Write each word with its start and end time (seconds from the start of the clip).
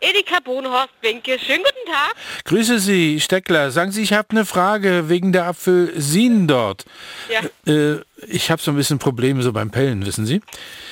Edeka 0.00 0.40
Bohnhorst 0.44 0.90
Winke. 1.00 1.38
Schönen 1.38 1.62
guten 1.62 1.90
Tag. 1.90 2.14
Grüße 2.44 2.78
Sie, 2.78 3.18
Steckler. 3.20 3.70
Sagen 3.70 3.92
Sie, 3.92 4.02
ich 4.02 4.12
habe 4.12 4.28
eine 4.30 4.44
Frage 4.44 5.08
wegen 5.08 5.32
der 5.32 5.46
Apfelsinen 5.46 6.48
dort. 6.48 6.84
Ja. 7.30 7.72
Äh, 7.72 8.00
ich 8.26 8.50
habe 8.50 8.60
so 8.60 8.70
ein 8.72 8.76
bisschen 8.76 8.98
Probleme 8.98 9.42
so 9.42 9.54
beim 9.54 9.70
Pellen, 9.70 10.04
wissen 10.04 10.26
Sie? 10.26 10.42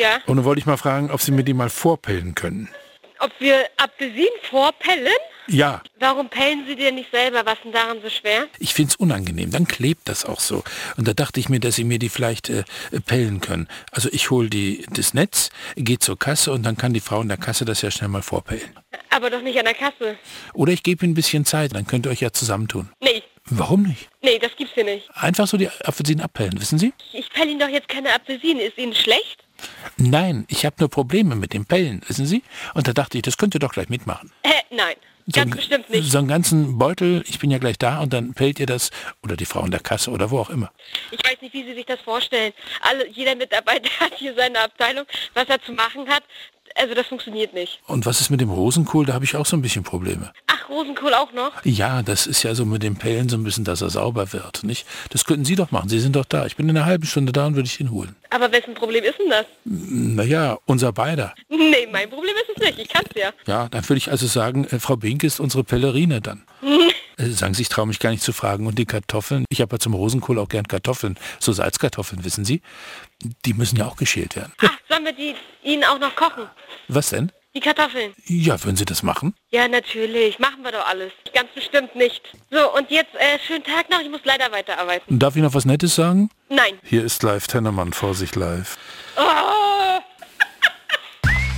Ja. 0.00 0.20
Und 0.26 0.36
dann 0.36 0.44
wollte 0.46 0.60
ich 0.60 0.66
mal 0.66 0.78
fragen, 0.78 1.10
ob 1.10 1.20
Sie 1.20 1.32
mir 1.32 1.44
die 1.44 1.52
mal 1.52 1.68
vorpellen 1.68 2.34
können. 2.34 2.70
Ob 3.24 3.30
wir 3.38 3.66
Apfelsinen 3.76 4.28
vorpellen? 4.50 5.06
Ja, 5.48 5.82
Warum 5.98 6.28
pellen 6.28 6.64
Sie 6.66 6.76
denn 6.76 6.94
nicht 6.96 7.10
selber? 7.12 7.44
Was 7.44 7.54
ist 7.54 7.64
denn 7.64 7.72
daran 7.72 7.98
so 8.02 8.08
schwer? 8.10 8.46
ich 8.58 8.74
find's 8.74 8.96
unangenehm. 8.96 9.50
Dann 9.50 9.66
klebt 9.66 10.08
das 10.08 10.24
auch 10.24 10.40
so. 10.40 10.62
Und 10.96 11.06
da 11.06 11.14
dachte 11.14 11.38
ich 11.40 11.48
mir, 11.48 11.60
dass 11.60 11.76
Sie 11.76 11.84
mir 11.84 11.98
die 11.98 12.08
vielleicht 12.08 12.48
äh, 12.48 12.64
pellen 13.06 13.40
können. 13.40 13.68
Also 13.90 14.08
ich 14.12 14.30
hole 14.30 14.48
die 14.50 14.84
das 14.90 15.14
Netz, 15.14 15.50
gehe 15.76 15.98
zur 15.98 16.18
Kasse 16.18 16.52
und 16.52 16.62
dann 16.64 16.76
kann 16.76 16.94
die 16.94 17.00
Frau 17.00 17.20
in 17.20 17.28
der 17.28 17.36
Kasse 17.36 17.64
das 17.64 17.82
ja 17.82 17.90
schnell 17.90 18.08
mal 18.08 18.22
vorpellen. 18.22 18.76
Aber 19.10 19.30
doch 19.30 19.42
nicht 19.42 19.58
an 19.58 19.64
der 19.66 19.74
Kasse. 19.74 20.16
Oder 20.54 20.72
ich 20.72 20.82
gebe 20.82 21.04
Ihnen 21.04 21.12
ein 21.12 21.14
bisschen 21.16 21.44
Zeit, 21.44 21.74
dann 21.74 21.86
könnt 21.86 22.06
ihr 22.06 22.10
euch 22.10 22.20
ja 22.20 22.32
zusammentun. 22.32 22.88
Nee, 23.00 23.22
Warum 23.46 23.82
nicht? 23.82 24.08
nee, 24.22 24.38
das 24.38 24.54
gibt's 24.56 24.74
hier 24.74 24.84
nicht. 24.84 25.08
Einfach 25.14 25.46
so 25.48 25.56
die 25.56 25.68
Apfelsinen 25.68 26.24
abpellen, 26.24 26.60
wissen 26.60 26.78
Sie? 26.78 26.92
Ich 27.12 27.28
pelle 27.30 27.50
Ihnen 27.50 27.60
doch 27.60 27.68
jetzt 27.68 27.88
keine 27.88 28.14
Apfelsinen. 28.14 28.60
Ist 28.60 28.78
Ihnen 28.78 28.94
schlecht? 28.94 29.41
Nein, 29.96 30.44
ich 30.48 30.64
habe 30.64 30.76
nur 30.80 30.88
Probleme 30.88 31.34
mit 31.36 31.52
dem 31.52 31.64
Pellen, 31.66 32.02
wissen 32.06 32.26
Sie? 32.26 32.42
Und 32.74 32.88
da 32.88 32.92
dachte 32.92 33.18
ich, 33.18 33.22
das 33.22 33.36
könnt 33.36 33.54
ihr 33.54 33.60
doch 33.60 33.72
gleich 33.72 33.88
mitmachen. 33.88 34.30
Hä, 34.44 34.52
nein. 34.70 34.94
Ganz 35.32 35.52
ein- 35.52 35.56
bestimmt 35.56 35.90
nicht. 35.90 36.10
So 36.10 36.18
einen 36.18 36.26
ganzen 36.28 36.78
Beutel, 36.78 37.22
ich 37.28 37.38
bin 37.38 37.50
ja 37.52 37.58
gleich 37.58 37.78
da 37.78 38.00
und 38.00 38.12
dann 38.12 38.34
pellt 38.34 38.58
ihr 38.58 38.66
das, 38.66 38.90
oder 39.22 39.36
die 39.36 39.44
Frau 39.44 39.64
in 39.64 39.70
der 39.70 39.78
Kasse 39.80 40.10
oder 40.10 40.30
wo 40.32 40.40
auch 40.40 40.50
immer. 40.50 40.72
Ich 41.12 41.24
weiß 41.24 41.40
nicht, 41.40 41.54
wie 41.54 41.62
Sie 41.64 41.74
sich 41.74 41.86
das 41.86 42.00
vorstellen. 42.00 42.52
Alle, 42.80 43.08
jeder 43.08 43.36
Mitarbeiter 43.36 43.88
hat 44.00 44.14
hier 44.16 44.34
seine 44.34 44.58
Abteilung, 44.60 45.04
was 45.34 45.48
er 45.48 45.62
zu 45.62 45.72
machen 45.72 46.08
hat. 46.08 46.24
Also 46.74 46.94
das 46.94 47.06
funktioniert 47.06 47.52
nicht. 47.52 47.80
Und 47.86 48.06
was 48.06 48.20
ist 48.20 48.30
mit 48.30 48.40
dem 48.40 48.50
Rosenkohl? 48.50 49.04
Da 49.06 49.12
habe 49.12 49.24
ich 49.26 49.36
auch 49.36 49.44
so 49.46 49.56
ein 49.56 49.62
bisschen 49.62 49.82
Probleme. 49.84 50.32
Rosenkohl 50.72 51.14
auch 51.14 51.32
noch? 51.32 51.52
Ja, 51.64 52.02
das 52.02 52.26
ist 52.26 52.42
ja 52.42 52.54
so 52.54 52.64
mit 52.64 52.82
dem 52.82 52.96
Pellen 52.96 53.28
so 53.28 53.36
ein 53.36 53.44
bisschen, 53.44 53.64
dass 53.64 53.82
er 53.82 53.90
sauber 53.90 54.32
wird, 54.32 54.64
nicht? 54.64 54.86
Das 55.10 55.24
könnten 55.24 55.44
Sie 55.44 55.54
doch 55.54 55.70
machen. 55.70 55.88
Sie 55.88 56.00
sind 56.00 56.16
doch 56.16 56.24
da. 56.24 56.46
Ich 56.46 56.56
bin 56.56 56.68
in 56.68 56.76
einer 56.76 56.86
halben 56.86 57.06
Stunde 57.06 57.32
da 57.32 57.46
und 57.46 57.54
würde 57.54 57.66
ich 57.68 57.78
ihn 57.80 57.90
holen. 57.90 58.16
Aber 58.30 58.50
wessen 58.50 58.74
Problem 58.74 59.04
ist 59.04 59.18
denn 59.18 59.28
das? 59.30 59.46
Naja, 59.64 60.58
unser 60.66 60.92
beider. 60.92 61.34
Nee, 61.48 61.86
mein 61.92 62.08
Problem 62.08 62.34
ist 62.36 62.56
es 62.56 62.62
nicht. 62.66 62.78
Ich 62.80 62.88
kann's 62.88 63.10
ja. 63.14 63.30
Ja, 63.46 63.68
dann 63.68 63.88
würde 63.88 63.98
ich 63.98 64.10
also 64.10 64.26
sagen, 64.26 64.64
äh, 64.64 64.78
Frau 64.80 64.96
Bink 64.96 65.22
ist 65.22 65.38
unsere 65.40 65.64
Pellerine 65.64 66.20
dann. 66.20 66.42
Äh, 67.18 67.28
Sagen 67.28 67.52
Sie, 67.52 67.60
ich 67.60 67.68
traue 67.68 67.86
mich 67.86 67.98
gar 67.98 68.08
nicht 68.10 68.22
zu 68.22 68.32
fragen. 68.32 68.66
Und 68.66 68.78
die 68.78 68.86
Kartoffeln, 68.86 69.44
ich 69.50 69.60
habe 69.60 69.74
ja 69.74 69.78
zum 69.78 69.92
Rosenkohl 69.92 70.38
auch 70.38 70.48
gern 70.48 70.66
Kartoffeln, 70.66 71.18
so 71.40 71.52
Salzkartoffeln, 71.52 72.24
wissen 72.24 72.46
Sie? 72.46 72.62
Die 73.44 73.52
müssen 73.52 73.76
ja 73.76 73.86
auch 73.86 73.96
geschält 73.96 74.34
werden. 74.34 74.52
Ach, 74.62 74.70
sollen 74.88 75.04
wir 75.04 75.12
die 75.12 75.34
Ihnen 75.62 75.84
auch 75.84 75.98
noch 75.98 76.16
kochen? 76.16 76.44
Was 76.88 77.10
denn? 77.10 77.30
Die 77.54 77.60
Kartoffeln? 77.60 78.14
Ja, 78.26 78.62
würden 78.64 78.76
Sie 78.76 78.86
das 78.86 79.02
machen? 79.02 79.34
Ja, 79.50 79.68
natürlich. 79.68 80.38
Machen 80.38 80.62
wir 80.62 80.72
doch 80.72 80.86
alles. 80.88 81.12
Ganz 81.34 81.50
bestimmt 81.54 81.94
nicht. 81.94 82.22
So, 82.50 82.74
und 82.74 82.90
jetzt 82.90 83.14
äh, 83.14 83.38
schönen 83.46 83.62
Tag 83.62 83.90
noch. 83.90 84.00
Ich 84.00 84.08
muss 84.08 84.22
leider 84.24 84.50
weiterarbeiten. 84.50 85.18
Darf 85.18 85.36
ich 85.36 85.42
noch 85.42 85.52
was 85.52 85.66
Nettes 85.66 85.94
sagen? 85.94 86.30
Nein. 86.48 86.78
Hier 86.82 87.04
ist 87.04 87.22
live 87.22 87.46
Tennemann, 87.46 87.92
Vorsicht 87.92 88.36
live. 88.36 88.78
Oh! 89.18 90.00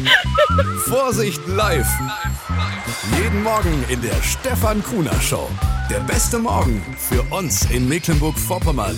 Vorsicht 0.88 1.44
live. 1.48 1.88
Jeden 3.16 3.42
Morgen 3.42 3.84
in 3.88 4.00
der 4.00 4.22
Stefan 4.22 4.82
Kuhner 4.84 5.20
Show. 5.20 5.48
Der 5.90 6.00
beste 6.00 6.38
Morgen 6.38 6.82
für 6.96 7.22
uns 7.34 7.68
in 7.70 7.88
Mecklenburg-Vorpommern. 7.88 8.96